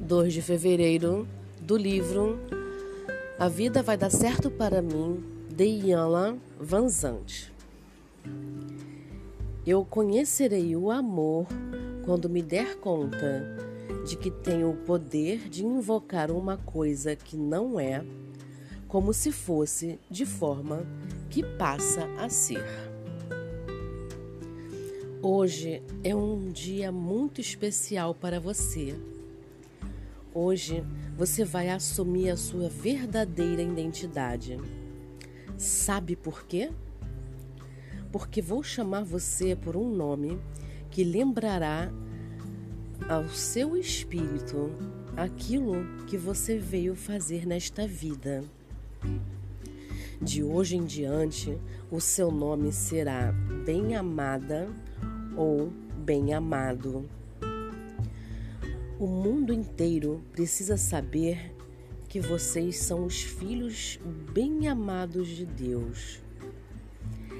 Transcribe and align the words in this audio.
2 0.00 0.32
de 0.32 0.40
fevereiro, 0.40 1.28
do 1.60 1.76
livro 1.76 2.40
A 3.38 3.48
Vida 3.48 3.82
Vai 3.82 3.98
Dar 3.98 4.10
Certo 4.10 4.50
para 4.50 4.80
Mim, 4.80 5.22
de 5.54 5.64
Iana 5.64 6.38
Vanzante. 6.58 7.52
Eu 9.66 9.84
conhecerei 9.84 10.74
o 10.74 10.90
amor 10.90 11.46
quando 12.02 12.30
me 12.30 12.40
der 12.40 12.76
conta 12.76 13.44
de 14.06 14.16
que 14.16 14.30
tenho 14.30 14.70
o 14.70 14.76
poder 14.76 15.50
de 15.50 15.66
invocar 15.66 16.30
uma 16.30 16.56
coisa 16.56 17.14
que 17.14 17.36
não 17.36 17.78
é, 17.78 18.02
como 18.88 19.12
se 19.12 19.30
fosse 19.30 20.00
de 20.10 20.24
forma 20.24 20.82
que 21.28 21.42
passa 21.42 22.08
a 22.18 22.30
ser. 22.30 22.64
Hoje 25.22 25.82
é 26.02 26.16
um 26.16 26.50
dia 26.50 26.90
muito 26.90 27.38
especial 27.40 28.14
para 28.14 28.40
você. 28.40 28.96
Hoje 30.32 30.84
você 31.16 31.44
vai 31.44 31.68
assumir 31.70 32.30
a 32.30 32.36
sua 32.36 32.68
verdadeira 32.68 33.62
identidade. 33.62 34.56
Sabe 35.58 36.14
por 36.14 36.44
quê? 36.46 36.70
Porque 38.12 38.40
vou 38.40 38.62
chamar 38.62 39.02
você 39.02 39.56
por 39.56 39.76
um 39.76 39.90
nome 39.90 40.38
que 40.88 41.02
lembrará 41.02 41.92
ao 43.08 43.28
seu 43.28 43.76
espírito 43.76 44.70
aquilo 45.16 46.04
que 46.06 46.16
você 46.16 46.58
veio 46.58 46.94
fazer 46.94 47.44
nesta 47.44 47.84
vida. 47.86 48.44
De 50.22 50.44
hoje 50.44 50.76
em 50.76 50.84
diante, 50.84 51.58
o 51.90 52.00
seu 52.00 52.30
nome 52.30 52.72
será 52.72 53.32
bem-amada 53.64 54.68
ou 55.36 55.72
bem-amado. 55.96 57.08
O 59.00 59.06
mundo 59.06 59.50
inteiro 59.50 60.22
precisa 60.30 60.76
saber 60.76 61.56
que 62.06 62.20
vocês 62.20 62.76
são 62.76 63.06
os 63.06 63.22
filhos 63.22 63.98
bem-amados 64.30 65.26
de 65.26 65.46
Deus. 65.46 66.20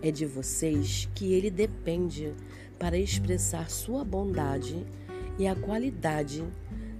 É 0.00 0.10
de 0.10 0.24
vocês 0.24 1.10
que 1.14 1.34
ele 1.34 1.50
depende 1.50 2.32
para 2.78 2.96
expressar 2.96 3.68
sua 3.68 4.02
bondade 4.02 4.86
e 5.38 5.46
a 5.46 5.54
qualidade 5.54 6.42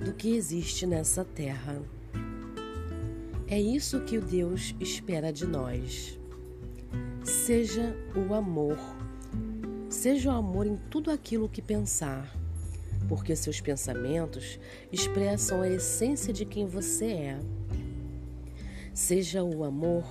do 0.04 0.12
que 0.12 0.36
existe 0.36 0.86
nessa 0.86 1.24
terra. 1.24 1.80
É 3.46 3.58
isso 3.58 4.02
que 4.02 4.18
o 4.18 4.20
Deus 4.20 4.74
espera 4.78 5.32
de 5.32 5.46
nós. 5.46 6.20
Seja 7.24 7.96
o 8.14 8.34
amor. 8.34 8.76
Seja 9.88 10.28
o 10.30 10.36
amor 10.36 10.66
em 10.66 10.76
tudo 10.90 11.10
aquilo 11.10 11.48
que 11.48 11.62
pensar, 11.62 12.41
porque 13.08 13.34
seus 13.36 13.60
pensamentos 13.60 14.58
expressam 14.90 15.62
a 15.62 15.68
essência 15.68 16.32
de 16.32 16.44
quem 16.44 16.66
você 16.66 17.06
é. 17.06 17.40
Seja 18.94 19.42
o 19.42 19.64
amor 19.64 20.04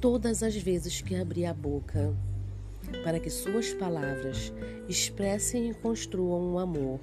todas 0.00 0.42
as 0.42 0.56
vezes 0.56 1.00
que 1.00 1.14
abrir 1.14 1.46
a 1.46 1.54
boca, 1.54 2.14
para 3.02 3.18
que 3.18 3.30
suas 3.30 3.72
palavras 3.72 4.52
expressem 4.88 5.70
e 5.70 5.74
construam 5.74 6.42
o 6.42 6.52
um 6.54 6.58
amor. 6.58 7.00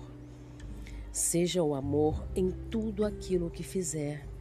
Seja 1.11 1.63
o 1.63 1.73
amor 1.73 2.25
em 2.35 2.51
tudo 2.69 3.03
aquilo 3.03 3.49
que 3.49 3.63
fizer 3.63 4.31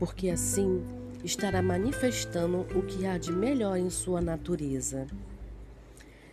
porque 0.00 0.30
assim 0.30 0.82
estará 1.22 1.60
manifestando 1.60 2.60
o 2.74 2.82
que 2.82 3.04
há 3.04 3.18
de 3.18 3.30
melhor 3.30 3.76
em 3.76 3.90
sua 3.90 4.22
natureza. 4.22 5.06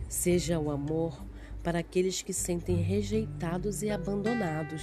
Seja 0.07 0.57
o 0.57 0.71
amor 0.71 1.21
para 1.63 1.79
aqueles 1.79 2.21
que 2.21 2.33
sentem 2.33 2.77
rejeitados 2.77 3.83
e 3.83 3.89
abandonados. 3.89 4.81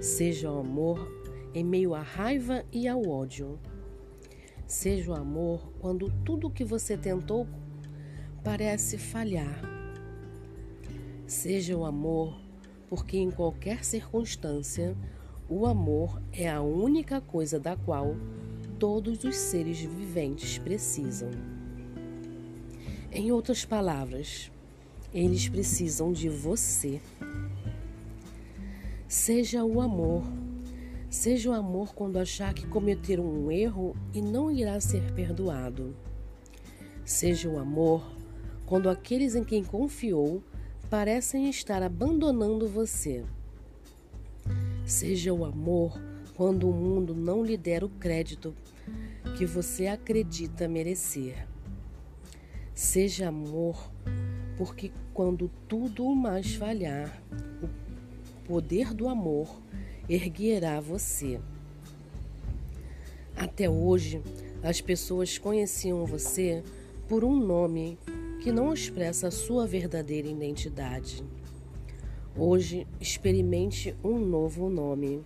Seja 0.00 0.50
o 0.50 0.58
amor 0.58 1.24
em 1.54 1.64
meio 1.64 1.94
à 1.94 2.02
raiva 2.02 2.64
e 2.72 2.88
ao 2.88 3.06
ódio. 3.06 3.58
Seja 4.66 5.12
o 5.12 5.14
amor 5.14 5.72
quando 5.78 6.10
tudo 6.24 6.48
o 6.48 6.50
que 6.50 6.64
você 6.64 6.96
tentou 6.96 7.46
parece 8.42 8.98
falhar. 8.98 9.60
Seja 11.26 11.76
o 11.76 11.84
amor 11.84 12.40
porque 12.88 13.16
em 13.18 13.30
qualquer 13.30 13.84
circunstância 13.84 14.96
o 15.48 15.66
amor 15.66 16.22
é 16.32 16.48
a 16.48 16.62
única 16.62 17.20
coisa 17.20 17.58
da 17.58 17.76
qual 17.76 18.16
todos 18.78 19.24
os 19.24 19.36
seres 19.36 19.80
viventes 19.80 20.58
precisam. 20.58 21.30
Em 23.10 23.30
outras 23.30 23.64
palavras, 23.64 24.50
eles 25.14 25.48
precisam 25.48 26.12
de 26.12 26.28
você. 26.28 27.00
Seja 29.06 29.64
o 29.64 29.80
amor. 29.80 30.24
Seja 31.08 31.50
o 31.50 31.52
amor 31.52 31.94
quando 31.94 32.18
achar 32.18 32.52
que 32.52 32.66
cometeram 32.66 33.24
um 33.24 33.48
erro 33.48 33.96
e 34.12 34.20
não 34.20 34.50
irá 34.50 34.80
ser 34.80 35.12
perdoado. 35.12 35.94
Seja 37.04 37.48
o 37.48 37.60
amor 37.60 38.04
quando 38.66 38.90
aqueles 38.90 39.36
em 39.36 39.44
quem 39.44 39.62
confiou 39.62 40.42
parecem 40.90 41.48
estar 41.48 41.80
abandonando 41.82 42.66
você. 42.66 43.24
Seja 44.84 45.32
o 45.32 45.44
amor 45.44 45.96
quando 46.34 46.68
o 46.68 46.72
mundo 46.72 47.14
não 47.14 47.44
lhe 47.44 47.56
der 47.56 47.84
o 47.84 47.88
crédito 47.88 48.52
que 49.38 49.46
você 49.46 49.86
acredita 49.86 50.66
merecer. 50.66 51.46
Seja 52.74 53.28
amor, 53.28 53.90
porque 54.56 54.92
quando 55.12 55.50
tudo 55.68 56.14
mais 56.14 56.54
falhar, 56.54 57.22
o 57.62 57.68
poder 58.46 58.94
do 58.94 59.08
amor 59.08 59.60
erguerá 60.08 60.80
você. 60.80 61.40
Até 63.36 63.68
hoje, 63.68 64.22
as 64.62 64.80
pessoas 64.80 65.38
conheciam 65.38 66.06
você 66.06 66.62
por 67.08 67.24
um 67.24 67.36
nome 67.36 67.98
que 68.42 68.52
não 68.52 68.72
expressa 68.72 69.28
a 69.28 69.30
sua 69.30 69.66
verdadeira 69.66 70.28
identidade. 70.28 71.24
Hoje 72.36 72.86
experimente 73.00 73.94
um 74.02 74.18
novo 74.18 74.68
nome. 74.68 75.24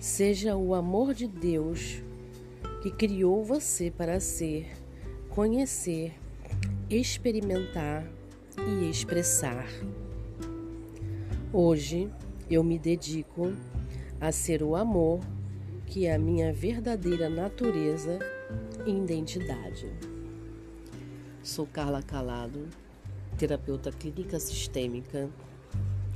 Seja 0.00 0.56
o 0.56 0.74
amor 0.74 1.14
de 1.14 1.26
Deus 1.26 2.02
que 2.82 2.90
criou 2.90 3.44
você 3.44 3.90
para 3.90 4.18
ser, 4.18 4.66
conhecer, 5.30 6.14
experimentar 6.96 8.06
e 8.58 8.90
expressar. 8.90 9.66
Hoje 11.52 12.10
eu 12.50 12.62
me 12.62 12.78
dedico 12.78 13.52
a 14.20 14.30
ser 14.30 14.62
o 14.62 14.76
amor 14.76 15.20
que 15.86 16.06
é 16.06 16.14
a 16.14 16.18
minha 16.18 16.52
verdadeira 16.52 17.28
natureza 17.30 18.18
e 18.86 18.90
identidade. 18.90 19.90
Sou 21.42 21.66
Carla 21.66 22.02
Calado, 22.02 22.68
terapeuta 23.38 23.90
clínica 23.90 24.38
sistêmica 24.38 25.30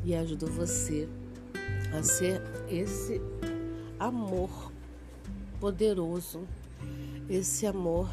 e 0.05 0.15
ajudo 0.15 0.47
você 0.47 1.09
a 1.93 2.03
ser 2.03 2.43
esse 2.69 3.21
amor 3.99 4.71
poderoso, 5.59 6.47
esse 7.29 7.67
amor 7.67 8.09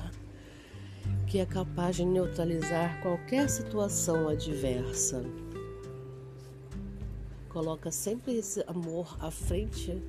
que 1.33 1.39
é 1.39 1.47
capaz 1.47 1.95
de 1.95 2.05
neutralizar 2.05 3.01
qualquer 3.01 3.49
situação 3.49 4.27
adversa. 4.27 5.25
Coloca 7.49 7.89
sempre 7.89 8.37
esse 8.37 8.63
amor 8.67 9.17
à 9.19 9.31
frente 9.31 9.99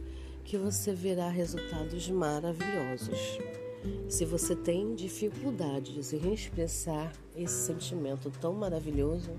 que 0.44 0.58
você 0.58 0.92
verá 0.92 1.30
resultados 1.30 2.10
maravilhosos. 2.10 3.38
Se 4.06 4.26
você 4.26 4.54
tem 4.54 4.94
dificuldades 4.94 6.12
em 6.12 6.34
expressar 6.34 7.10
esse 7.34 7.68
sentimento 7.68 8.30
tão 8.38 8.52
maravilhoso, 8.52 9.30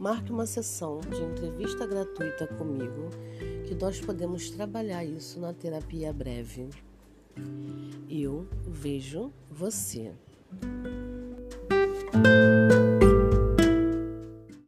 marque 0.00 0.32
uma 0.32 0.44
sessão 0.44 0.98
de 1.02 1.22
entrevista 1.22 1.86
gratuita 1.86 2.48
comigo, 2.48 3.10
que 3.68 3.76
nós 3.76 4.00
podemos 4.00 4.50
trabalhar 4.50 5.04
isso 5.04 5.38
na 5.38 5.52
terapia 5.52 6.12
breve. 6.12 6.68
Eu 8.10 8.44
vejo 8.66 9.32
você. 9.48 10.10
Thank 12.12 12.26
you. 12.26 12.51